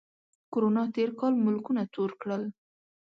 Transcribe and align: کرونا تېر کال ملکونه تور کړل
کرونا 0.51 0.83
تېر 0.95 1.09
کال 1.19 1.33
ملکونه 1.45 1.83
تور 1.93 2.11
کړل 2.21 2.43